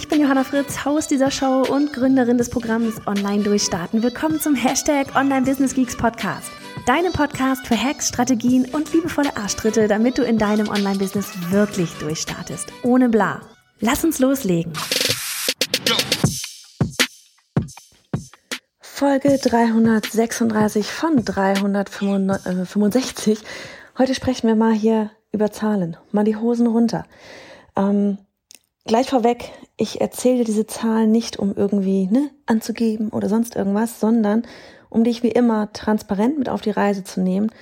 [0.00, 4.02] Ich bin Johanna Fritz, Haus dieser Show und Gründerin des Programms Online Durchstarten.
[4.02, 6.50] Willkommen zum Hashtag Online Business Geeks Podcast.
[6.86, 12.72] Deinem Podcast für Hacks, Strategien und liebevolle Arschtritte, damit du in deinem Online-Business wirklich durchstartest.
[12.82, 13.42] Ohne bla.
[13.80, 14.72] Lass uns loslegen.
[18.80, 23.38] Folge 336 von 365.
[23.98, 25.98] Heute sprechen wir mal hier über Zahlen.
[26.10, 27.04] Mal die Hosen runter.
[27.76, 28.16] Ähm,
[28.90, 34.42] Gleich vorweg, ich erzähle diese Zahlen nicht, um irgendwie ne, anzugeben oder sonst irgendwas, sondern
[34.88, 37.52] um dich wie immer transparent mit auf die Reise zu nehmen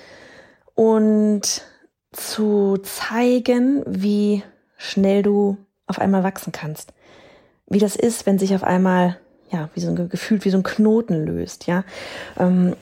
[0.74, 1.66] und
[2.12, 4.42] zu zeigen, wie
[4.78, 6.94] schnell du auf einmal wachsen kannst.
[7.66, 9.18] Wie das ist, wenn sich auf einmal,
[9.50, 11.84] ja, wie so ein Gefühl, wie so ein Knoten löst, ja.
[12.38, 12.74] Ähm,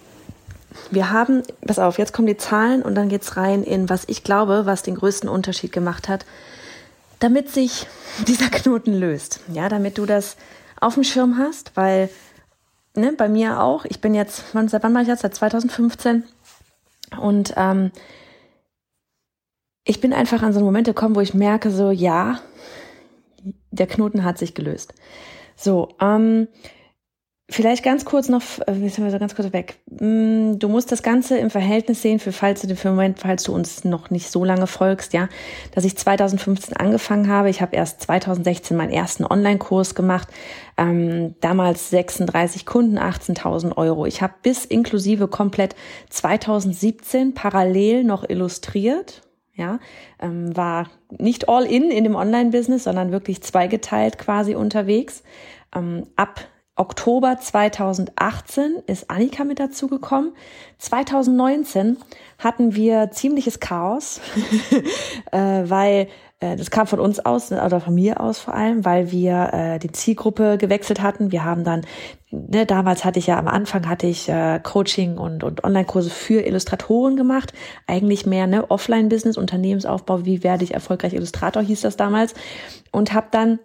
[0.92, 4.22] wir haben, pass auf, jetzt kommen die Zahlen und dann geht's rein in, was ich
[4.22, 6.24] glaube, was den größten Unterschied gemacht hat
[7.18, 7.86] damit sich
[8.26, 9.40] dieser Knoten löst.
[9.52, 10.36] Ja, damit du das
[10.80, 12.10] auf dem Schirm hast, weil
[12.94, 15.20] ne, bei mir auch, ich bin jetzt, seit wann mache ich das?
[15.20, 16.24] Seit 2015
[17.20, 17.90] und ähm,
[19.84, 22.40] ich bin einfach an so einen Moment gekommen, wo ich merke, so ja,
[23.70, 24.94] der Knoten hat sich gelöst.
[25.54, 26.48] So, ähm,
[27.48, 29.78] Vielleicht ganz kurz noch, äh, wir sind so ganz kurz weg.
[29.88, 33.54] Mm, du musst das Ganze im Verhältnis sehen, für falls du, für Moment, falls du
[33.54, 35.28] uns noch nicht so lange folgst, ja,
[35.72, 37.48] dass ich 2015 angefangen habe.
[37.48, 40.26] Ich habe erst 2016 meinen ersten Online-Kurs gemacht.
[40.76, 44.06] Ähm, damals 36 Kunden, 18.000 Euro.
[44.06, 45.76] Ich habe bis inklusive komplett
[46.10, 49.22] 2017 parallel noch illustriert.
[49.54, 49.78] Ja,
[50.20, 55.22] ähm, war nicht all in in dem Online-Business, sondern wirklich zweigeteilt quasi unterwegs.
[55.74, 56.40] Ähm, ab
[56.76, 60.32] Oktober 2018 ist Annika mit dazugekommen.
[60.78, 61.96] 2019
[62.38, 64.20] hatten wir ziemliches Chaos,
[65.32, 66.08] äh, weil
[66.40, 69.78] äh, das kam von uns aus oder von mir aus vor allem, weil wir äh,
[69.78, 71.32] die Zielgruppe gewechselt hatten.
[71.32, 71.80] Wir haben dann,
[72.30, 76.42] ne, damals hatte ich ja am Anfang hatte ich äh, Coaching und, und Online-Kurse für
[76.42, 77.54] Illustratoren gemacht.
[77.86, 82.34] Eigentlich mehr ne, Offline-Business, Unternehmensaufbau, wie werde ich erfolgreich Illustrator, hieß das damals.
[82.92, 83.60] Und habe dann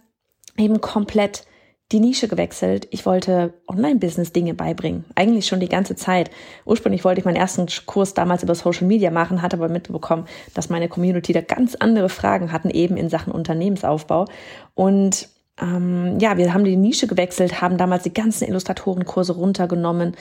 [0.57, 1.43] eben komplett
[1.91, 2.87] die Nische gewechselt.
[2.91, 5.05] Ich wollte Online-Business-Dinge beibringen.
[5.15, 6.31] Eigentlich schon die ganze Zeit.
[6.65, 10.69] Ursprünglich wollte ich meinen ersten Kurs damals über Social Media machen, hatte aber mitbekommen, dass
[10.69, 14.25] meine Community da ganz andere Fragen hatten, eben in Sachen Unternehmensaufbau.
[14.73, 15.29] Und
[15.61, 20.15] ähm, ja, wir haben die Nische gewechselt, haben damals die ganzen Illustratorenkurse runtergenommen.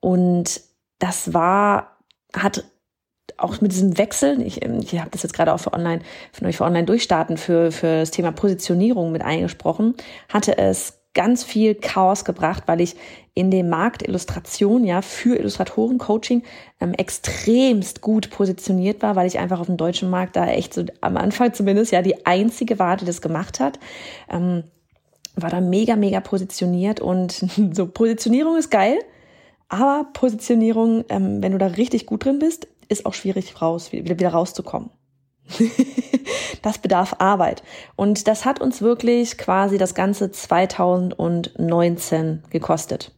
[0.00, 0.60] Und
[0.98, 1.98] das war,
[2.34, 2.64] hat
[3.36, 6.00] auch mit diesem Wechsel, ich, ich habe das jetzt gerade auch für Online,
[6.32, 9.94] für euch für Online durchstarten, für, für das Thema Positionierung mit eingesprochen,
[10.28, 12.96] hatte es ganz viel Chaos gebracht, weil ich
[13.34, 16.42] in dem Markt Illustration, ja, für Illustratoren Coaching
[16.80, 20.84] ähm, extremst gut positioniert war, weil ich einfach auf dem deutschen Markt da echt so
[21.00, 23.78] am Anfang zumindest ja die einzige war, die das gemacht hat.
[24.28, 24.64] Ähm,
[25.36, 27.32] war da mega, mega positioniert und
[27.72, 28.98] so Positionierung ist geil,
[29.68, 34.18] aber Positionierung, ähm, wenn du da richtig gut drin bist, ist auch schwierig raus, wieder,
[34.18, 34.90] wieder rauszukommen.
[36.62, 37.64] das bedarf Arbeit.
[37.96, 43.12] Und das hat uns wirklich quasi das ganze 2019 gekostet.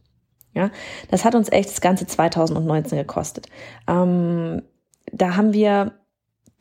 [0.53, 0.71] Ja,
[1.09, 3.47] das hat uns echt das ganze 2019 gekostet.
[3.87, 4.63] Ähm,
[5.11, 5.93] da haben wir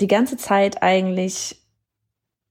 [0.00, 1.60] die ganze Zeit eigentlich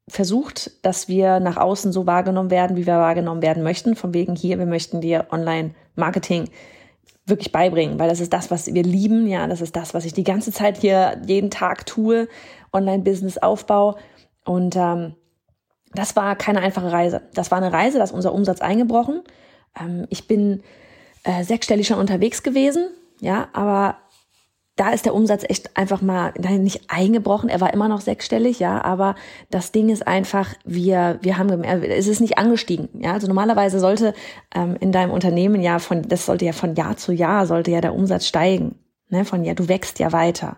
[0.10, 3.96] versucht, dass wir nach außen so wahrgenommen werden, wie wir wahrgenommen werden möchten.
[3.96, 6.50] Von wegen hier, wir möchten dir Online-Marketing
[7.30, 9.28] wirklich beibringen, weil das ist das, was wir lieben.
[9.28, 12.28] Ja, das ist das, was ich die ganze Zeit hier jeden Tag tue.
[12.74, 13.98] Online-Business-Aufbau.
[14.46, 15.16] Und ähm,
[15.94, 17.22] das war keine einfache Reise.
[17.34, 19.22] Das war eine Reise, da ist unser Umsatz eingebrochen.
[19.80, 20.64] Ähm, ich bin
[21.24, 22.90] äh, sechsstellig schon unterwegs gewesen,
[23.20, 23.98] ja, aber
[24.80, 27.50] da ist der Umsatz echt einfach mal nicht eingebrochen.
[27.50, 29.16] Er war immer noch sechsstellig, ja, aber
[29.50, 33.12] das Ding ist einfach, wir, wir haben gemerkt, es ist nicht angestiegen, ja.
[33.12, 34.14] Also normalerweise sollte
[34.56, 37.82] ähm, in deinem Unternehmen ja von, das sollte ja von Jahr zu Jahr sollte ja
[37.82, 38.76] der Umsatz steigen,
[39.10, 40.58] ne, von ja, du wächst ja weiter.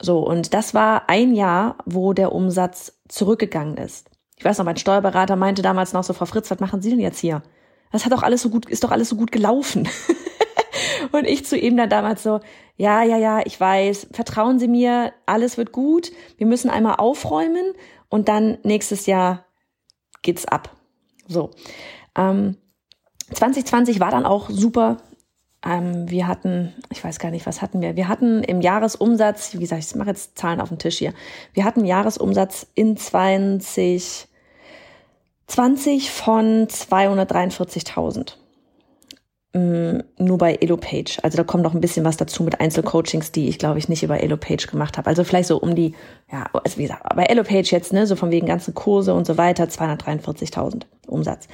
[0.00, 4.08] So, und das war ein Jahr, wo der Umsatz zurückgegangen ist.
[4.36, 7.00] Ich weiß noch, mein Steuerberater meinte damals noch so, Frau Fritz, was machen Sie denn
[7.00, 7.42] jetzt hier?
[7.90, 9.88] Das hat doch alles so gut, ist doch alles so gut gelaufen.
[11.10, 12.40] und ich zu ihm dann damals so,
[12.76, 16.12] ja, ja, ja, ich weiß, vertrauen Sie mir, alles wird gut.
[16.36, 17.72] Wir müssen einmal aufräumen
[18.08, 19.44] und dann nächstes Jahr
[20.22, 20.76] geht's ab.
[21.28, 21.50] So.
[22.16, 22.56] Ähm,
[23.32, 24.98] 2020 war dann auch super.
[25.64, 27.96] Ähm, wir hatten, ich weiß gar nicht, was hatten wir?
[27.96, 31.14] Wir hatten im Jahresumsatz, wie gesagt, ich mache jetzt Zahlen auf den Tisch hier.
[31.52, 34.26] Wir hatten Jahresumsatz in 2020
[36.10, 38.41] von 243.000.
[39.54, 41.18] Mm, nur bei EloPage.
[41.22, 44.02] Also da kommt noch ein bisschen was dazu mit Einzelcoachings, die ich glaube ich nicht
[44.02, 45.08] über EloPage gemacht habe.
[45.08, 45.94] Also vielleicht so um die,
[46.30, 49.36] ja, also wie gesagt, bei EloPage jetzt, ne, so von wegen ganzen Kurse und so
[49.36, 51.48] weiter, 243.000 Umsatz.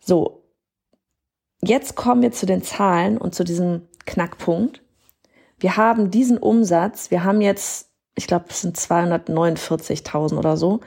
[0.00, 0.42] So.
[1.62, 4.82] Jetzt kommen wir zu den Zahlen und zu diesem Knackpunkt.
[5.58, 10.80] Wir haben diesen Umsatz, wir haben jetzt, ich glaube, es sind 249.000 oder so,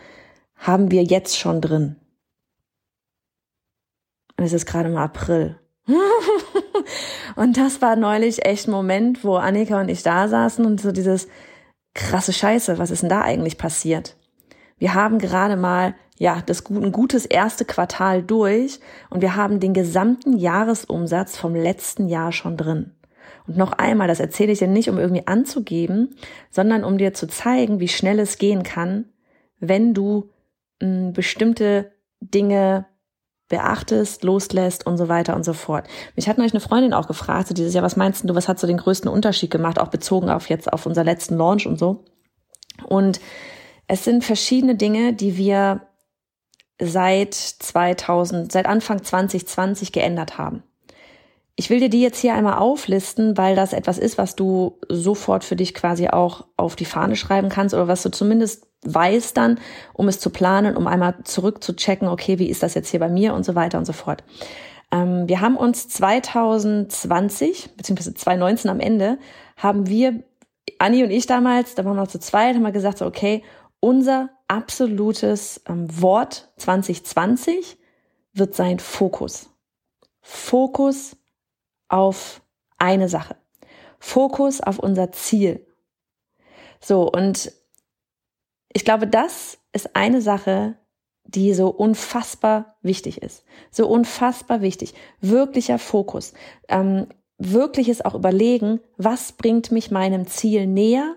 [0.55, 1.97] haben wir jetzt schon drin.
[4.37, 5.60] Und es ist gerade mal April.
[7.35, 10.91] Und das war neulich echt ein Moment, wo Annika und ich da saßen und so
[10.91, 11.27] dieses
[11.93, 14.15] krasse Scheiße, was ist denn da eigentlich passiert?
[14.77, 18.79] Wir haben gerade mal, ja, das ein gutes erste Quartal durch
[19.09, 22.91] und wir haben den gesamten Jahresumsatz vom letzten Jahr schon drin.
[23.47, 26.15] Und noch einmal, das erzähle ich dir nicht, um irgendwie anzugeben,
[26.49, 29.05] sondern um dir zu zeigen, wie schnell es gehen kann,
[29.59, 30.29] wenn du
[30.81, 32.85] mh, hm, bestimmte Dinge
[33.51, 35.85] beachtest, loslässt und so weiter und so fort.
[36.15, 38.57] Mich hat neulich eine Freundin auch gefragt, so dieses Jahr, was meinst du, was hat
[38.57, 42.05] so den größten Unterschied gemacht, auch bezogen auf jetzt auf unser letzten Launch und so.
[42.87, 43.19] Und
[43.87, 45.81] es sind verschiedene Dinge, die wir
[46.81, 50.63] seit 2000, seit Anfang 2020 geändert haben.
[51.55, 55.43] Ich will dir die jetzt hier einmal auflisten, weil das etwas ist, was du sofort
[55.43, 59.59] für dich quasi auch auf die Fahne schreiben kannst oder was du zumindest weiß dann,
[59.93, 63.33] um es zu planen, um einmal zurückzuchecken, okay, wie ist das jetzt hier bei mir
[63.33, 64.23] und so weiter und so fort.
[64.91, 69.17] Ähm, wir haben uns 2020, beziehungsweise 2019 am Ende,
[69.57, 70.23] haben wir,
[70.79, 73.43] Anni und ich damals, da waren wir noch zu zweit, haben wir gesagt, so, okay,
[73.79, 77.77] unser absolutes ähm, Wort 2020
[78.33, 79.49] wird sein Fokus.
[80.21, 81.17] Fokus
[81.87, 82.41] auf
[82.77, 83.35] eine Sache.
[83.99, 85.65] Fokus auf unser Ziel.
[86.79, 87.51] So, und
[88.73, 90.75] ich glaube, das ist eine Sache,
[91.25, 93.43] die so unfassbar wichtig ist.
[93.69, 94.93] So unfassbar wichtig.
[95.21, 96.33] Wirklicher Fokus.
[96.67, 97.07] Ähm,
[97.37, 101.15] wirkliches auch überlegen, was bringt mich meinem Ziel näher?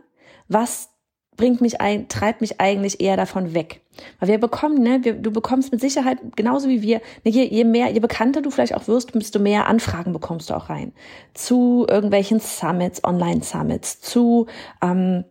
[0.48, 0.90] Was
[1.36, 3.80] bringt mich ein, treibt mich eigentlich eher davon weg.
[4.18, 7.64] Weil wir bekommen, ne, wir, du bekommst mit Sicherheit genauso wie wir, ne, je, je
[7.64, 10.92] mehr, je bekannter du vielleicht auch wirst, desto mehr Anfragen bekommst du auch rein.
[11.32, 14.46] Zu irgendwelchen Summits, Online-Summits, zu
[14.82, 15.24] ähm,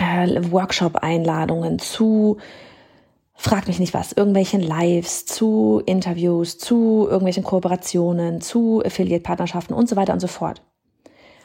[0.00, 2.38] äh, Workshop-Einladungen, zu
[3.34, 9.96] frag mich nicht was, irgendwelchen Lives, zu Interviews, zu irgendwelchen Kooperationen, zu Affiliate-Partnerschaften und so
[9.96, 10.62] weiter und so fort.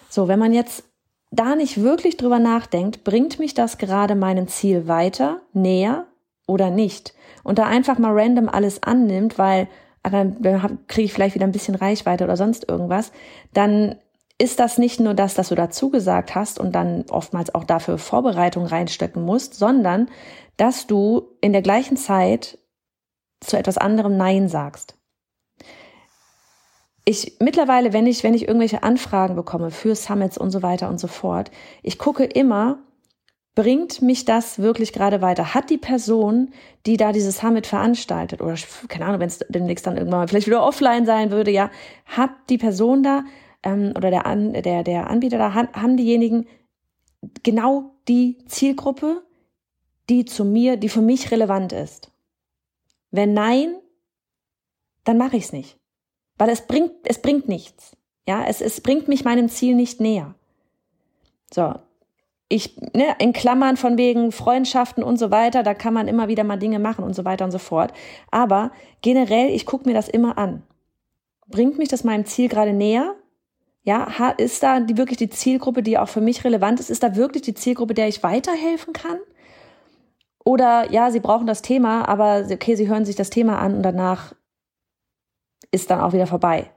[0.10, 0.84] So, wenn man jetzt
[1.31, 6.06] da nicht wirklich drüber nachdenkt, bringt mich das gerade meinem Ziel weiter, näher
[6.48, 7.13] oder nicht?
[7.44, 9.68] Und da einfach mal random alles annimmt, weil
[10.04, 10.38] dann
[10.88, 13.12] kriege ich vielleicht wieder ein bisschen Reichweite oder sonst irgendwas,
[13.54, 13.96] dann
[14.38, 17.98] ist das nicht nur das, dass du dazu gesagt hast und dann oftmals auch dafür
[17.98, 20.10] Vorbereitung reinstecken musst, sondern
[20.58, 22.58] dass du in der gleichen Zeit
[23.40, 24.98] zu etwas anderem Nein sagst.
[27.06, 31.00] Ich mittlerweile, wenn ich, wenn ich irgendwelche Anfragen bekomme für Summits und so weiter und
[31.00, 31.52] so fort,
[31.84, 32.80] ich gucke immer,
[33.54, 35.54] bringt mich das wirklich gerade weiter?
[35.54, 36.52] Hat die Person,
[36.86, 38.56] die da dieses Summit veranstaltet, oder
[38.90, 41.70] keine Ahnung, wenn es demnächst dann irgendwann mal vielleicht wieder offline sein würde, ja,
[42.06, 43.24] hat die Person da
[43.66, 46.48] ähm, oder der, An der, der Anbieter da, haben diejenigen
[47.44, 49.24] genau die Zielgruppe,
[50.10, 52.12] die zu mir, die für mich relevant ist?
[53.12, 53.76] Wenn nein,
[55.04, 55.78] dann mache ich es nicht.
[56.38, 57.95] Weil es bringt, es bringt nichts.
[58.28, 60.36] Ja, es, es bringt mich meinem Ziel nicht näher.
[61.54, 61.76] So.
[62.48, 66.44] Ich, ne, in Klammern von wegen Freundschaften und so weiter, da kann man immer wieder
[66.44, 67.92] mal Dinge machen und so weiter und so fort.
[68.30, 70.62] Aber generell, ich gucke mir das immer an.
[71.48, 73.16] Bringt mich das meinem Ziel gerade näher?
[73.85, 76.89] Ja, ist da die, wirklich die Zielgruppe, die auch für mich relevant ist?
[76.89, 79.19] Ist da wirklich die Zielgruppe, der ich weiterhelfen kann?
[80.44, 83.83] Oder ja, sie brauchen das Thema, aber okay, sie hören sich das Thema an und
[83.83, 84.33] danach
[85.69, 86.71] ist dann auch wieder vorbei.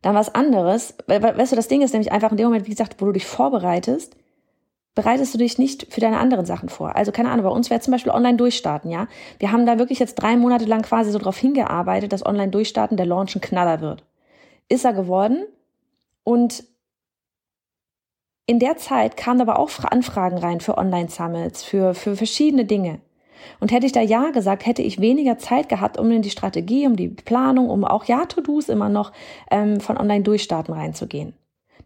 [0.00, 2.96] Dann was anderes, weißt du, das Ding ist nämlich einfach in dem Moment, wie gesagt,
[2.98, 4.16] wo du dich vorbereitest,
[4.94, 6.96] bereitest du dich nicht für deine anderen Sachen vor.
[6.96, 9.08] Also keine Ahnung, bei uns wäre zum Beispiel online durchstarten, ja.
[9.38, 12.96] Wir haben da wirklich jetzt drei Monate lang quasi so drauf hingearbeitet, dass online durchstarten
[12.96, 14.04] der Launch ein Knaller wird
[14.70, 15.44] ist er geworden.
[16.24, 16.64] Und
[18.46, 23.00] in der Zeit kamen aber auch Anfragen rein für Online-Summits, für, für verschiedene Dinge.
[23.58, 26.86] Und hätte ich da Ja gesagt, hätte ich weniger Zeit gehabt, um in die Strategie,
[26.86, 29.12] um die Planung, um auch Ja-To-Dos immer noch
[29.50, 31.34] ähm, von Online-Durchstarten reinzugehen.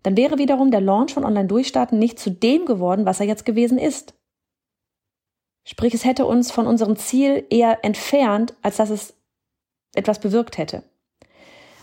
[0.02, 3.78] Dann wäre wiederum der Launch von Online-Durchstarten nicht zu dem geworden, was er jetzt gewesen
[3.78, 4.14] ist.
[5.64, 9.14] Sprich, es hätte uns von unserem Ziel eher entfernt, als dass es
[9.94, 10.82] etwas bewirkt hätte.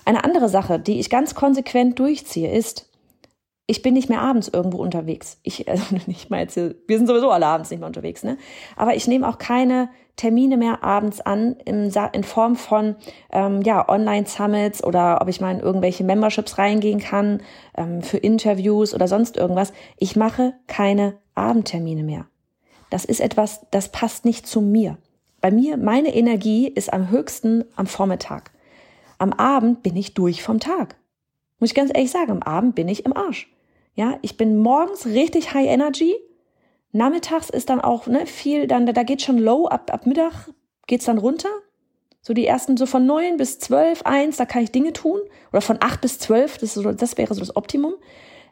[0.06, 2.88] Eine andere Sache, die ich ganz konsequent durchziehe, ist,
[3.68, 5.40] ich bin nicht mehr abends irgendwo unterwegs.
[5.44, 8.38] Ich, also nicht mal jetzt, wir sind sowieso alle abends nicht mehr unterwegs, ne?
[8.76, 12.96] Aber ich nehme auch keine Termine mehr abends an in, in Form von
[13.32, 17.42] ähm, ja Online-Summits oder ob ich mal in irgendwelche Memberships reingehen kann
[17.78, 19.74] ähm, für Interviews oder sonst irgendwas.
[19.98, 22.26] Ich mache keine Abendtermine mehr.
[22.90, 24.98] Das ist etwas, das passt nicht zu mir.
[25.40, 28.52] Bei mir, meine Energie ist am höchsten am Vormittag.
[29.22, 30.96] Am Abend bin ich durch vom Tag.
[31.60, 33.54] Muss ich ganz ehrlich sagen, am Abend bin ich im Arsch.
[33.94, 36.16] Ja, ich bin morgens richtig high energy.
[36.92, 40.50] Nachmittags ist dann auch ne, viel, dann da geht schon low, ab, ab Mittag
[40.88, 41.50] geht's dann runter.
[42.24, 45.20] So die ersten, so von neun bis zwölf, eins, da kann ich Dinge tun.
[45.52, 47.94] Oder von acht bis zwölf, das, so, das wäre so das Optimum.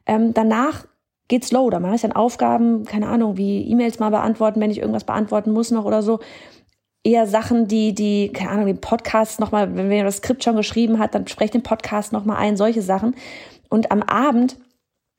[0.06, 0.86] Ähm, danach
[1.30, 4.78] geht's low, da mache ich dann Aufgaben, keine Ahnung, wie E-Mails mal beantworten, wenn ich
[4.78, 6.20] irgendwas beantworten muss noch oder so.
[7.03, 11.00] Eher Sachen, die, die, keine Ahnung, den Podcast nochmal, wenn wer das Skript schon geschrieben
[11.00, 13.15] hat, dann spreche den Podcast nochmal ein, solche Sachen.
[13.70, 14.58] Und am Abend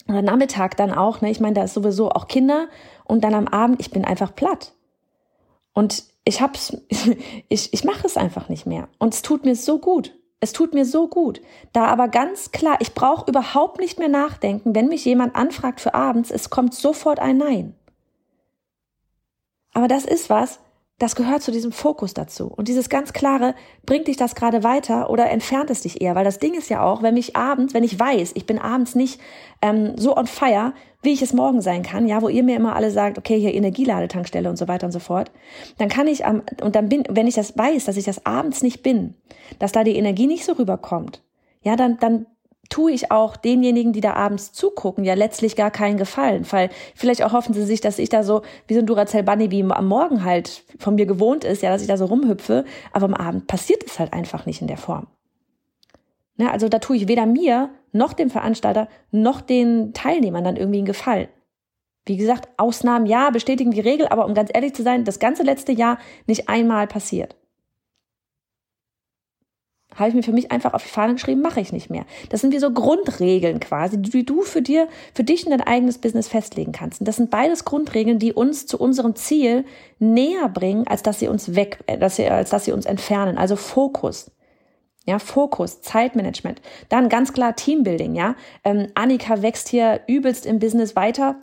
[0.08, 2.68] oder Nachmittag dann auch, ne, ich meine, da ist sowieso auch Kinder
[3.04, 4.72] und dann am Abend, ich bin einfach platt.
[5.72, 6.76] Und ich hab's,
[7.48, 8.88] ich, ich mache es einfach nicht mehr.
[8.98, 10.14] Und es tut mir so gut.
[10.40, 11.40] Es tut mir so gut.
[11.72, 15.94] Da aber ganz klar, ich brauche überhaupt nicht mehr nachdenken, wenn mich jemand anfragt für
[15.94, 17.74] abends, es kommt sofort ein Nein.
[19.72, 20.58] Aber das ist was,
[21.00, 22.46] das gehört zu diesem Fokus dazu.
[22.46, 23.54] Und dieses ganz klare,
[23.86, 26.14] bringt dich das gerade weiter oder entfernt es dich eher?
[26.14, 28.94] Weil das Ding ist ja auch, wenn mich abends, wenn ich weiß, ich bin abends
[28.94, 29.18] nicht
[29.62, 32.76] ähm, so on fire, wie ich es morgen sein kann, ja, wo ihr mir immer
[32.76, 35.30] alle sagt, okay, hier Energieladetankstelle und so weiter und so fort,
[35.78, 38.62] dann kann ich am, und dann bin, wenn ich das weiß, dass ich das abends
[38.62, 39.14] nicht bin,
[39.58, 41.22] dass da die Energie nicht so rüberkommt,
[41.62, 42.26] ja, dann, dann
[42.70, 47.22] tue ich auch denjenigen, die da abends zugucken, ja letztlich gar keinen Gefallen, weil vielleicht
[47.22, 49.86] auch hoffen sie sich, dass ich da so wie so ein Duracell Bunny wie am
[49.86, 53.46] Morgen halt von mir gewohnt ist, ja, dass ich da so rumhüpfe, aber am Abend
[53.46, 55.08] passiert es halt einfach nicht in der Form.
[56.36, 60.78] Ne, also da tue ich weder mir noch dem Veranstalter noch den Teilnehmern dann irgendwie
[60.78, 61.28] einen Gefallen.
[62.06, 65.42] Wie gesagt, Ausnahmen ja, bestätigen die Regel, aber um ganz ehrlich zu sein, das ganze
[65.42, 67.36] letzte Jahr nicht einmal passiert.
[69.96, 72.04] Habe ich mir für mich einfach auf die Fahne geschrieben, mache ich nicht mehr.
[72.28, 75.98] Das sind wie so Grundregeln quasi, die du für dir, für dich in dein eigenes
[75.98, 77.00] Business festlegen kannst.
[77.00, 79.64] Und das sind beides Grundregeln, die uns zu unserem Ziel
[79.98, 83.36] näher bringen, als dass sie uns weg, äh, dass sie, als dass sie uns entfernen.
[83.36, 84.30] Also Fokus.
[85.06, 86.60] Ja, Fokus, Zeitmanagement.
[86.88, 88.36] Dann ganz klar Teambuilding, ja.
[88.64, 91.36] Ähm, Annika wächst hier übelst im Business weiter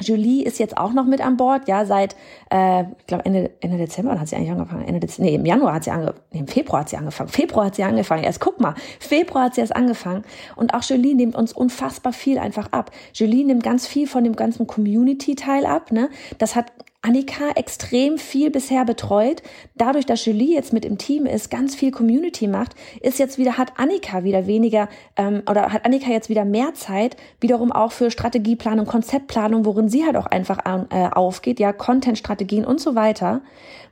[0.00, 2.16] Julie ist jetzt auch noch mit an Bord, ja, seit,
[2.50, 4.86] äh, ich glaube, Ende, Ende Dezember hat sie eigentlich angefangen.
[4.86, 7.28] Ende Dezember, nee, im Januar hat sie angefangen, nee, im Februar hat sie angefangen.
[7.28, 8.24] Februar hat sie angefangen.
[8.24, 10.24] Erst guck mal, Februar hat sie erst angefangen.
[10.54, 12.90] Und auch Julie nimmt uns unfassbar viel einfach ab.
[13.14, 16.10] Julie nimmt ganz viel von dem ganzen Community-Teil ab, ne.
[16.38, 16.72] Das hat
[17.06, 19.40] Annika extrem viel bisher betreut.
[19.76, 23.56] Dadurch, dass Julie jetzt mit im Team ist, ganz viel Community macht, ist jetzt wieder,
[23.56, 28.10] hat Annika wieder weniger ähm, oder hat Annika jetzt wieder mehr Zeit, wiederum auch für
[28.10, 30.58] Strategieplanung, Konzeptplanung, worin sie halt auch einfach
[30.90, 33.42] äh, aufgeht, ja, Content-Strategien und so weiter,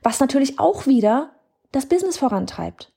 [0.03, 1.31] was natürlich auch wieder
[1.71, 2.91] das Business vorantreibt.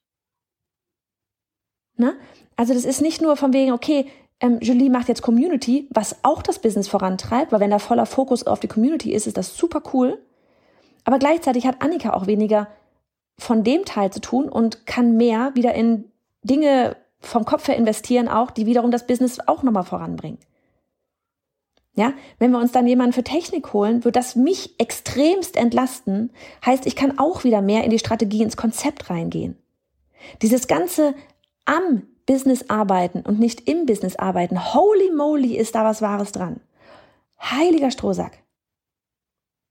[1.96, 2.16] Ne?
[2.56, 4.06] Also das ist nicht nur von wegen, okay,
[4.40, 8.46] ähm, Julie macht jetzt Community, was auch das Business vorantreibt, weil wenn da voller Fokus
[8.46, 10.18] auf die Community ist, ist das super cool.
[11.04, 12.68] Aber gleichzeitig hat Annika auch weniger
[13.38, 16.04] von dem Teil zu tun und kann mehr wieder in
[16.42, 20.38] Dinge vom Kopf her investieren, auch, die wiederum das Business auch nochmal voranbringen.
[21.94, 26.30] Ja, wenn wir uns dann jemanden für Technik holen, wird das mich extremst entlasten.
[26.64, 29.56] Heißt, ich kann auch wieder mehr in die Strategie, ins Konzept reingehen.
[30.40, 31.14] Dieses ganze
[31.64, 34.74] am Business arbeiten und nicht im Business arbeiten.
[34.74, 36.60] Holy moly ist da was Wahres dran.
[37.40, 38.42] Heiliger Strohsack.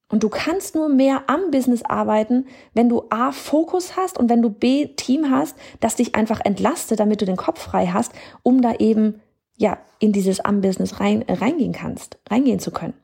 [0.10, 4.42] Und du kannst nur mehr am Business arbeiten, wenn du A, Fokus hast und wenn
[4.42, 8.12] du B, Team hast, das dich einfach entlastet, damit du den Kopf frei hast,
[8.42, 9.22] um da eben,
[9.58, 12.96] ja, in dieses am Business rein, reingehen kannst, reingehen zu können.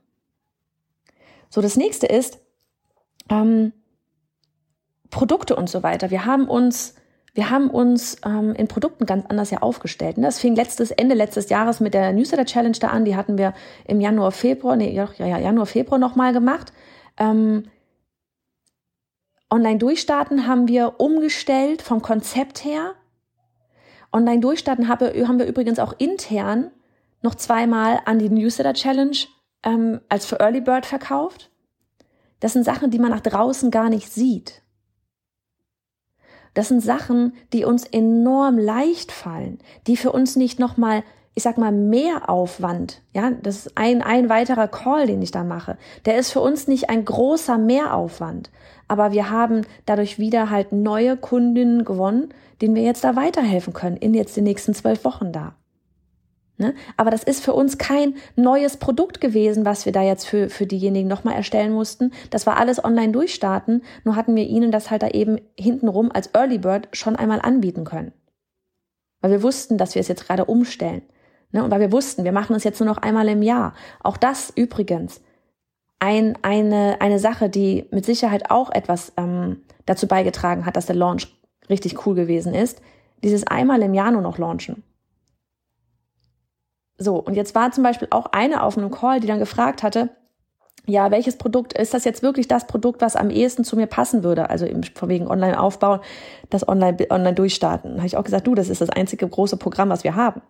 [1.48, 2.40] So, das nächste ist,
[3.30, 3.72] ähm,
[5.10, 6.10] Produkte und so weiter.
[6.10, 6.96] Wir haben uns
[7.34, 10.16] wir haben uns ähm, in Produkten ganz anders ja aufgestellt.
[10.18, 13.04] Das fing letztes, Ende letztes Jahres mit der Newsletter Challenge da an.
[13.04, 13.54] Die hatten wir
[13.86, 16.72] im Januar, Februar, nee, ja, ja, Januar, Februar nochmal gemacht.
[17.16, 17.64] Ähm,
[19.50, 22.94] Online durchstarten haben wir umgestellt vom Konzept her.
[24.12, 26.70] Online durchstarten haben wir übrigens auch intern
[27.20, 29.16] noch zweimal an die Newsletter Challenge
[29.64, 31.50] ähm, als für Early Bird verkauft.
[32.38, 34.63] Das sind Sachen, die man nach draußen gar nicht sieht.
[36.54, 41.02] Das sind Sachen, die uns enorm leicht fallen, die für uns nicht nochmal
[41.34, 43.02] ich sag mal, Mehraufwand.
[43.12, 45.76] Ja, das ist ein, ein weiterer Call, den ich da mache.
[46.04, 48.50] Der ist für uns nicht ein großer Mehraufwand.
[48.86, 52.32] Aber wir haben dadurch wieder halt neue Kundinnen gewonnen,
[52.62, 55.54] denen wir jetzt da weiterhelfen können in jetzt den nächsten zwölf Wochen da.
[56.56, 56.74] Ne?
[56.96, 60.66] Aber das ist für uns kein neues Produkt gewesen, was wir da jetzt für, für
[60.66, 62.12] diejenigen nochmal erstellen mussten.
[62.30, 66.30] Das war alles online durchstarten, nur hatten wir ihnen das halt da eben hintenrum als
[66.32, 68.12] Early Bird schon einmal anbieten können.
[69.20, 71.02] Weil wir wussten, dass wir es jetzt gerade umstellen.
[71.50, 71.64] Ne?
[71.64, 73.74] Und weil wir wussten, wir machen es jetzt nur noch einmal im Jahr.
[74.00, 75.20] Auch das übrigens
[75.98, 80.96] ein, eine, eine Sache, die mit Sicherheit auch etwas ähm, dazu beigetragen hat, dass der
[80.96, 81.34] Launch
[81.68, 82.80] richtig cool gewesen ist.
[83.24, 84.84] Dieses einmal im Jahr nur noch launchen.
[86.98, 90.10] So, und jetzt war zum Beispiel auch eine auf einem Call, die dann gefragt hatte,
[90.86, 94.22] ja, welches Produkt ist das jetzt wirklich das Produkt, was am ehesten zu mir passen
[94.22, 94.50] würde?
[94.50, 96.00] Also eben von wegen Online aufbauen,
[96.50, 97.92] das Online, Online durchstarten.
[97.92, 100.42] Da habe ich auch gesagt, du, das ist das einzige große Programm, was wir haben.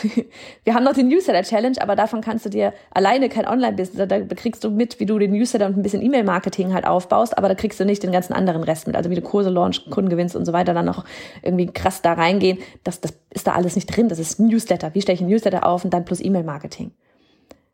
[0.64, 4.20] Wir haben noch den Newsletter Challenge, aber davon kannst du dir alleine kein Online-Business, da
[4.34, 7.54] kriegst du mit, wie du den Newsletter und ein bisschen E-Mail-Marketing halt aufbaust, aber da
[7.54, 10.36] kriegst du nicht den ganzen anderen Rest mit, also wie du Kurse launch, Kunden gewinnst
[10.36, 11.04] und so weiter, dann noch
[11.42, 14.94] irgendwie krass da reingehen, das, das ist da alles nicht drin, das ist Newsletter.
[14.94, 16.92] Wie stelle ich ein Newsletter auf und dann plus E-Mail-Marketing?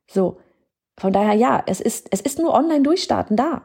[0.07, 0.39] So.
[0.99, 3.63] Von daher, ja, es ist, es ist nur online durchstarten da.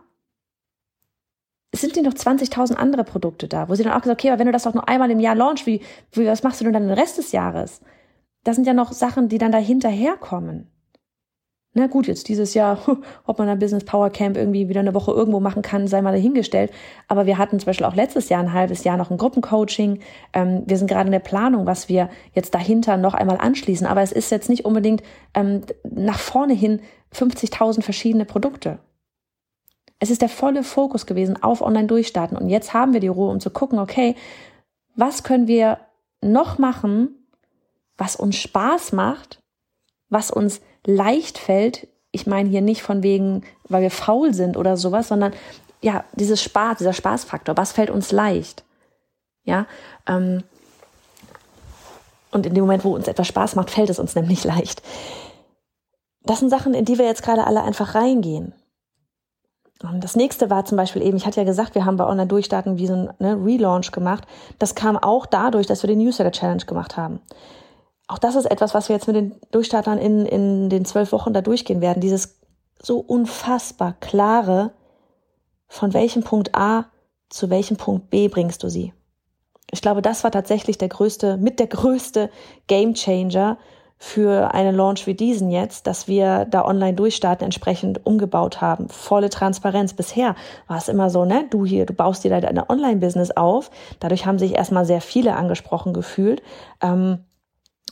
[1.71, 4.37] Es sind dir noch 20.000 andere Produkte da, wo sie dann auch gesagt, okay, aber
[4.37, 5.81] wenn du das doch nur einmal im Jahr launch, wie,
[6.11, 7.81] wie, was machst du denn dann den Rest des Jahres?
[8.43, 10.69] Das sind ja noch Sachen, die dann da hinterherkommen.
[11.75, 12.77] Na gut, jetzt dieses Jahr,
[13.25, 16.11] ob man ein Business Power Camp irgendwie wieder eine Woche irgendwo machen kann, sei mal
[16.11, 16.71] dahingestellt.
[17.07, 19.99] Aber wir hatten zum Beispiel auch letztes Jahr ein halbes Jahr noch ein Gruppencoaching.
[20.33, 23.87] Ähm, wir sind gerade in der Planung, was wir jetzt dahinter noch einmal anschließen.
[23.87, 25.01] Aber es ist jetzt nicht unbedingt
[25.33, 26.81] ähm, nach vorne hin
[27.11, 28.79] 50.000 verschiedene Produkte.
[29.97, 32.37] Es ist der volle Fokus gewesen auf Online-Durchstarten.
[32.37, 34.15] Und jetzt haben wir die Ruhe, um zu gucken, okay,
[34.95, 35.79] was können wir
[36.21, 37.22] noch machen,
[37.97, 39.39] was uns Spaß macht,
[40.09, 41.87] was uns leicht fällt.
[42.11, 45.33] Ich meine hier nicht von wegen, weil wir faul sind oder sowas, sondern
[45.81, 48.63] ja, dieses Spaß, dieser Spaßfaktor, was fällt uns leicht?
[49.43, 49.65] Ja,
[50.07, 50.43] ähm,
[52.31, 54.81] und in dem Moment, wo uns etwas Spaß macht, fällt es uns nämlich leicht.
[56.23, 58.53] Das sind Sachen, in die wir jetzt gerade alle einfach reingehen.
[59.81, 62.27] Und das nächste war zum Beispiel eben, ich hatte ja gesagt, wir haben bei Online
[62.27, 64.25] Durchstarten wie so ein ne, Relaunch gemacht.
[64.57, 67.19] Das kam auch dadurch, dass wir den Newsletter Challenge gemacht haben
[68.13, 71.33] auch das ist etwas, was wir jetzt mit den Durchstartern in, in den zwölf Wochen
[71.33, 71.99] da durchgehen werden.
[71.99, 72.39] Dieses
[72.79, 74.71] so unfassbar klare,
[75.67, 76.85] von welchem Punkt A
[77.29, 78.93] zu welchem Punkt B bringst du sie.
[79.71, 82.29] Ich glaube, das war tatsächlich der größte, mit der größte
[82.67, 83.57] Game Changer
[83.97, 88.89] für einen Launch wie diesen jetzt, dass wir da online durchstarten entsprechend umgebaut haben.
[88.89, 89.93] Volle Transparenz.
[89.93, 90.35] Bisher
[90.67, 93.71] war es immer so, ne, du hier, du baust dir da deine Online-Business auf.
[93.99, 96.43] Dadurch haben sich erstmal sehr viele angesprochen gefühlt.
[96.79, 97.25] Ähm,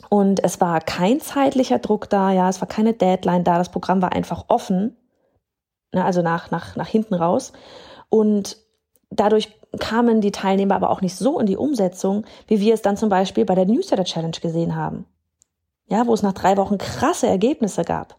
[0.10, 4.02] und es war kein zeitlicher Druck da, ja, es war keine Deadline da, das Programm
[4.02, 4.98] war einfach offen,
[5.94, 7.54] ne, also nach, nach, nach hinten raus.
[8.10, 8.58] Und
[9.10, 12.98] dadurch kamen die Teilnehmer aber auch nicht so in die Umsetzung, wie wir es dann
[12.98, 15.06] zum Beispiel bei der Newsletter Challenge gesehen haben.
[15.88, 18.18] Ja, wo es nach drei Wochen krasse Ergebnisse gab.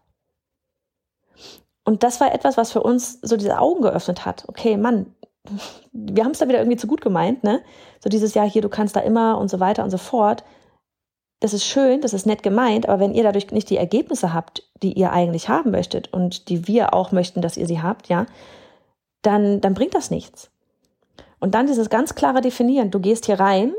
[1.83, 4.45] Und das war etwas, was für uns so diese Augen geöffnet hat.
[4.47, 5.13] Okay, Mann,
[5.91, 7.61] wir haben es da wieder irgendwie zu gut gemeint, ne?
[8.01, 10.43] So dieses Jahr hier, du kannst da immer und so weiter und so fort
[11.43, 14.63] das ist schön, das ist nett gemeint, aber wenn ihr dadurch nicht die Ergebnisse habt,
[14.81, 18.27] die ihr eigentlich haben möchtet und die wir auch möchten, dass ihr sie habt, ja,
[19.23, 20.49] dann, dann bringt das nichts.
[21.41, 22.91] Und dann dieses ganz klare Definieren.
[22.91, 23.73] Du gehst hier rein,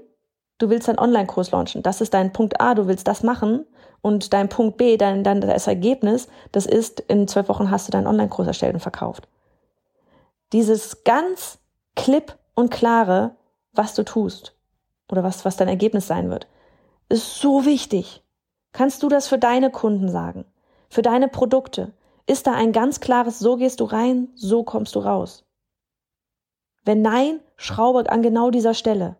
[0.59, 1.83] du willst deinen Online-Kurs launchen.
[1.83, 3.65] Das ist dein Punkt A, du willst das machen.
[4.03, 7.93] Und dein Punkt B, dein, dein das Ergebnis, das ist, in zwölf Wochen hast du
[7.93, 9.27] deinen Online-Kurs erstellt und verkauft.
[10.53, 11.57] Dieses ganz
[11.97, 13.37] klipp und klare,
[13.73, 14.55] was du tust
[15.11, 16.47] oder was, was dein Ergebnis sein wird
[17.15, 18.23] ist so wichtig.
[18.73, 20.45] Kannst du das für deine Kunden sagen?
[20.91, 21.93] Für deine Produkte?
[22.27, 25.45] Ist da ein ganz klares, so gehst du rein, so kommst du raus?
[26.85, 29.17] Wenn nein, schraube an genau dieser Stelle.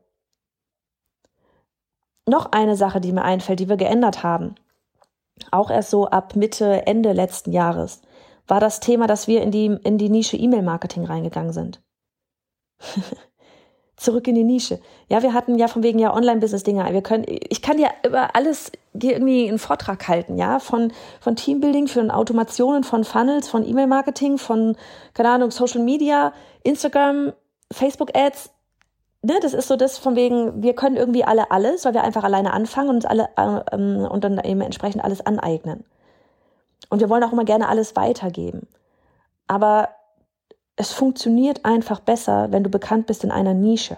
[2.27, 4.55] Noch eine Sache, die mir einfällt, die wir geändert haben,
[5.51, 8.03] auch erst so ab Mitte, Ende letzten Jahres,
[8.47, 11.83] war das Thema, dass wir in die, in die Nische E-Mail-Marketing reingegangen sind.
[13.97, 14.81] zurück in die Nische.
[15.09, 16.93] Ja, wir hatten ja von wegen ja Online-Business-Dinger.
[16.93, 21.37] Wir können, ich kann ja über alles hier irgendwie einen Vortrag halten, ja, von, von
[21.37, 24.77] Teambuilding, von Automationen, von Funnels, von E-Mail-Marketing, von,
[25.15, 27.33] keine Ahnung, Social Media, Instagram,
[27.73, 28.51] Facebook-Ads.
[29.23, 32.25] Ne, das ist so das von wegen, wir können irgendwie alle alles, weil wir einfach
[32.25, 35.85] alleine anfangen und uns alle, äh, ähm, und dann eben entsprechend alles aneignen.
[36.91, 38.69] Und wir wollen auch immer gerne alles weitergeben.
[39.47, 39.89] Aber
[40.77, 43.97] es funktioniert einfach besser, wenn du bekannt bist in einer Nische.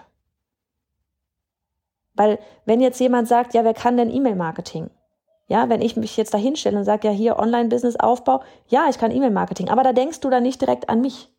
[2.13, 4.89] Weil wenn jetzt jemand sagt, ja, wer kann denn E-Mail-Marketing?
[5.47, 9.11] Ja, wenn ich mich jetzt da hinstelle und sage, ja, hier Online-Business-Aufbau, ja, ich kann
[9.11, 11.29] E-Mail-Marketing, aber da denkst du dann nicht direkt an mich.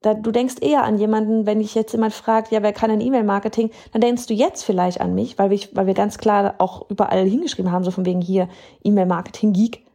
[0.00, 3.00] Da, du denkst eher an jemanden, wenn ich jetzt jemand fragt, ja, wer kann ein
[3.00, 6.90] E-Mail-Marketing, dann denkst du jetzt vielleicht an mich, weil wir, weil wir ganz klar auch
[6.90, 8.48] überall hingeschrieben haben, so von wegen hier
[8.82, 9.86] E-Mail-Marketing-Geek.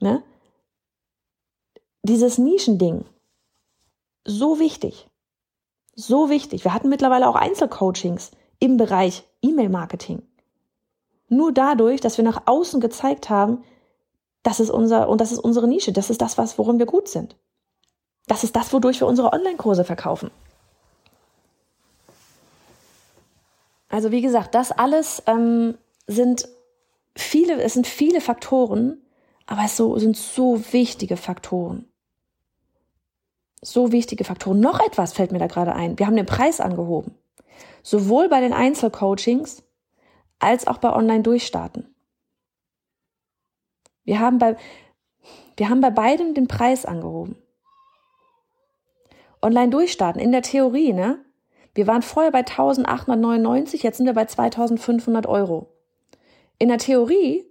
[0.00, 0.22] Ne?
[2.02, 3.04] Dieses Nischending,
[4.24, 5.08] so wichtig.
[5.94, 6.64] So wichtig.
[6.64, 10.22] Wir hatten mittlerweile auch Einzelcoachings im Bereich E-Mail-Marketing.
[11.28, 13.64] Nur dadurch, dass wir nach außen gezeigt haben,
[14.42, 17.08] das ist unser, und das ist unsere Nische, das ist das, was, worin wir gut
[17.08, 17.36] sind.
[18.26, 20.30] Das ist das, wodurch wir unsere Online-Kurse verkaufen.
[23.88, 26.48] Also wie gesagt, das alles ähm, sind
[27.14, 29.02] viele, es sind viele Faktoren,
[29.46, 31.91] aber es so, sind so wichtige Faktoren.
[33.62, 34.60] So wichtige Faktoren.
[34.60, 35.98] Noch etwas fällt mir da gerade ein.
[35.98, 37.16] Wir haben den Preis angehoben.
[37.82, 39.62] Sowohl bei den Einzelcoachings
[40.40, 41.94] als auch bei Online-Durchstarten.
[44.04, 44.56] Wir haben bei,
[45.56, 47.36] wir haben bei beidem den Preis angehoben.
[49.40, 51.24] Online-Durchstarten, in der Theorie, ne?
[51.74, 55.68] Wir waren vorher bei 1899, jetzt sind wir bei 2500 Euro.
[56.58, 57.46] In der Theorie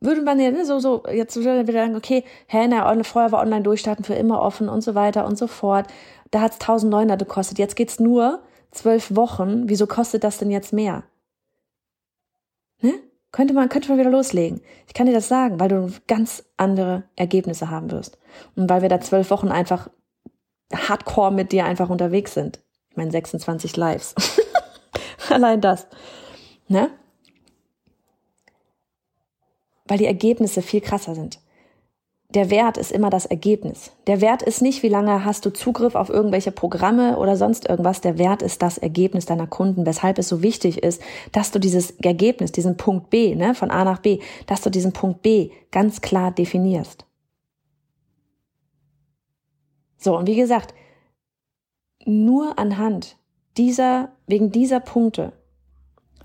[0.00, 3.32] würde man ja ne, so, so, jetzt würde man wieder sagen, okay, hä, na, vorher
[3.32, 5.86] war Online-Durchstarten für immer offen und so weiter und so fort.
[6.30, 7.58] Da hat es 1900 gekostet.
[7.58, 9.68] Jetzt geht's nur zwölf Wochen.
[9.68, 11.04] Wieso kostet das denn jetzt mehr?
[12.80, 12.94] Ne?
[13.32, 14.60] Könnte man, könnte man wieder loslegen.
[14.86, 18.18] Ich kann dir das sagen, weil du ganz andere Ergebnisse haben wirst.
[18.56, 19.88] Und weil wir da zwölf Wochen einfach
[20.74, 22.60] hardcore mit dir einfach unterwegs sind.
[22.90, 24.14] Ich meine, 26 Lives.
[25.30, 25.86] Allein das.
[26.68, 26.90] Ne?
[29.92, 31.38] Weil die Ergebnisse viel krasser sind.
[32.30, 33.92] Der Wert ist immer das Ergebnis.
[34.06, 38.00] Der Wert ist nicht, wie lange hast du Zugriff auf irgendwelche Programme oder sonst irgendwas.
[38.00, 41.02] Der Wert ist das Ergebnis deiner Kunden, weshalb es so wichtig ist,
[41.32, 44.94] dass du dieses Ergebnis, diesen Punkt B, ne, von A nach B, dass du diesen
[44.94, 47.04] Punkt B ganz klar definierst.
[49.98, 50.72] So, und wie gesagt,
[52.06, 53.18] nur anhand
[53.58, 55.34] dieser, wegen dieser Punkte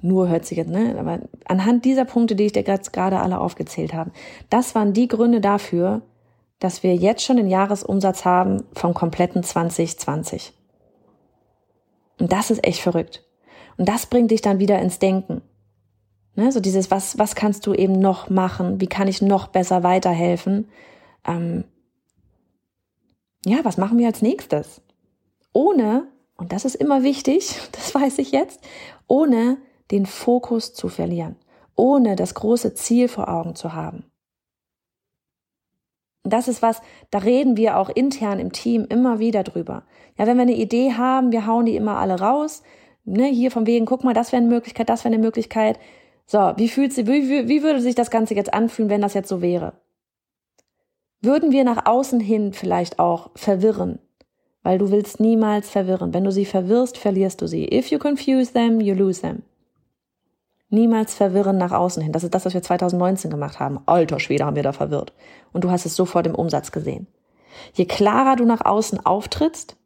[0.01, 0.95] nur hört sich jetzt, ne?
[0.99, 4.11] Aber anhand dieser Punkte, die ich dir gerade alle aufgezählt habe,
[4.49, 6.01] das waren die Gründe dafür,
[6.59, 10.53] dass wir jetzt schon den Jahresumsatz haben vom kompletten 2020.
[12.19, 13.23] Und das ist echt verrückt.
[13.77, 15.41] Und das bringt dich dann wieder ins Denken.
[16.35, 16.51] Ne?
[16.51, 18.81] So dieses, was, was kannst du eben noch machen?
[18.81, 20.67] Wie kann ich noch besser weiterhelfen?
[21.25, 21.63] Ähm,
[23.45, 24.81] ja, was machen wir als nächstes?
[25.53, 26.07] Ohne,
[26.37, 28.61] und das ist immer wichtig, das weiß ich jetzt,
[29.07, 29.57] ohne
[29.91, 31.35] den Fokus zu verlieren,
[31.75, 34.05] ohne das große Ziel vor Augen zu haben.
[36.23, 39.83] Das ist was, da reden wir auch intern im Team immer wieder drüber.
[40.17, 42.63] Ja, wenn wir eine Idee haben, wir hauen die immer alle raus.
[43.05, 45.79] Ne, hier von wegen, guck mal, das wäre eine Möglichkeit, das wäre eine Möglichkeit.
[46.25, 49.29] So, wie fühlt sie, wie, wie würde sich das Ganze jetzt anfühlen, wenn das jetzt
[49.29, 49.73] so wäre?
[51.21, 53.99] Würden wir nach außen hin vielleicht auch verwirren?
[54.61, 56.13] Weil du willst niemals verwirren.
[56.13, 57.73] Wenn du sie verwirrst, verlierst du sie.
[57.73, 59.43] If you confuse them, you lose them.
[60.69, 62.11] Niemals verwirren nach außen hin.
[62.11, 63.79] Das ist das, was wir 2019 gemacht haben.
[63.85, 65.13] Alter Schwede haben wir da verwirrt.
[65.53, 67.07] Und du hast es sofort im Umsatz gesehen.
[67.73, 69.77] Je klarer du nach außen auftrittst,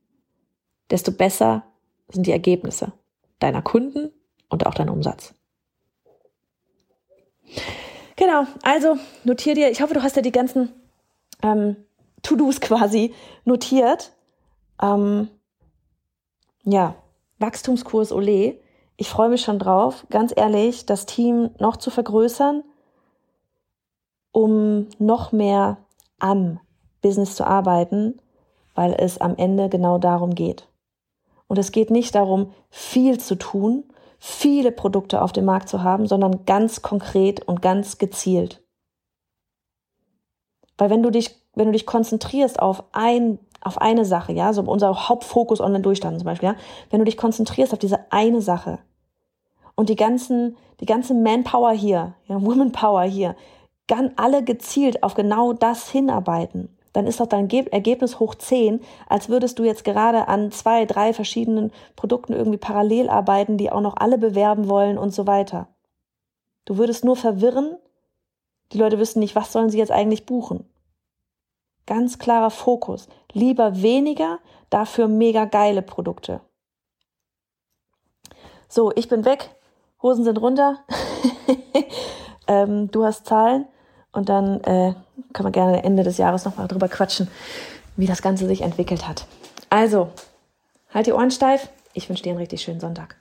[0.90, 1.64] desto besser
[2.10, 2.94] sind die Ergebnisse
[3.40, 4.12] deiner Kunden
[4.50, 5.34] und auch dein Umsatz.
[8.16, 10.70] Genau, also notier dir, ich hoffe, du hast ja die ganzen
[11.42, 11.76] ähm,
[12.22, 13.14] To-Dos quasi
[13.46, 14.12] notiert.
[14.82, 15.30] Ähm,
[16.64, 16.96] ja,
[17.40, 18.60] Wachstumskurs Ole
[18.98, 22.64] ich freue mich schon drauf, ganz ehrlich, das Team noch zu vergrößern,
[24.32, 25.78] um noch mehr
[26.20, 26.60] am
[27.02, 28.20] Business zu arbeiten,
[28.76, 30.68] weil es am Ende genau darum geht.
[31.48, 33.84] Und es geht nicht darum, viel zu tun,
[34.20, 38.62] viele Produkte auf dem Markt zu haben, sondern ganz konkret und ganz gezielt.
[40.78, 44.62] Weil wenn du dich, wenn du dich konzentrierst auf ein, auf eine Sache, ja, so
[44.62, 46.56] unser Hauptfokus online durchstanden zum Beispiel, ja,
[46.90, 48.80] wenn du dich konzentrierst auf diese eine Sache,
[49.76, 53.36] und die ganzen, die ganze Manpower hier, ja, Womanpower hier,
[53.88, 59.30] ganz alle gezielt auf genau das hinarbeiten, dann ist doch dein Ergebnis hoch 10, als
[59.30, 63.96] würdest du jetzt gerade an zwei, drei verschiedenen Produkten irgendwie parallel arbeiten, die auch noch
[63.98, 65.68] alle bewerben wollen und so weiter.
[66.66, 67.78] Du würdest nur verwirren,
[68.74, 70.70] die Leute wüssten nicht, was sollen sie jetzt eigentlich buchen.
[71.86, 73.08] Ganz klarer Fokus.
[73.34, 74.40] Lieber weniger,
[74.70, 76.42] dafür mega geile Produkte.
[78.68, 79.50] So, ich bin weg.
[80.02, 80.80] Hosen sind runter,
[82.48, 83.68] ähm, du hast Zahlen
[84.12, 84.96] und dann äh,
[85.32, 87.28] kann man gerne Ende des Jahres nochmal drüber quatschen,
[87.98, 89.28] wie das Ganze sich entwickelt hat.
[89.70, 90.10] Also,
[90.94, 91.70] halt die Ohren steif.
[91.94, 93.21] Ich wünsche dir einen richtig schönen Sonntag.